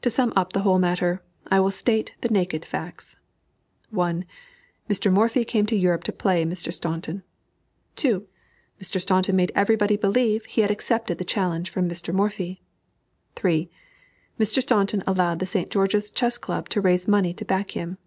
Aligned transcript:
To 0.00 0.08
sum 0.08 0.32
up 0.34 0.54
the 0.54 0.62
whole 0.62 0.78
matter, 0.78 1.22
I 1.48 1.60
will 1.60 1.70
state 1.70 2.14
the 2.22 2.30
naked 2.30 2.64
facts. 2.64 3.16
1. 3.90 4.24
Mr. 4.88 5.12
Morphy 5.12 5.44
came 5.44 5.66
to 5.66 5.76
Europe 5.76 6.02
to 6.04 6.12
play 6.14 6.46
Mr. 6.46 6.72
Staunton. 6.72 7.22
2. 7.96 8.26
Mr. 8.80 8.98
Staunton 9.02 9.36
made 9.36 9.52
everybody 9.54 9.96
believe 9.98 10.46
he 10.46 10.62
had 10.62 10.70
accepted 10.70 11.18
the 11.18 11.26
challenge 11.26 11.68
from 11.68 11.86
Mr. 11.90 12.14
Morphy. 12.14 12.62
3. 13.36 13.68
Mr. 14.40 14.62
Staunton 14.62 15.04
allowed 15.06 15.40
the 15.40 15.44
St. 15.44 15.68
George's 15.68 16.10
Chess 16.10 16.38
Club 16.38 16.70
to 16.70 16.80
raise 16.80 17.04
the 17.04 17.10
money 17.10 17.34
to 17.34 17.44
back 17.44 17.72
him. 17.72 17.98